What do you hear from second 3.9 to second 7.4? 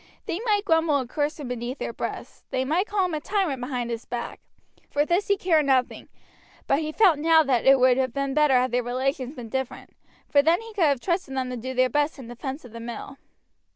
his back, for this he cared nothing: but he felt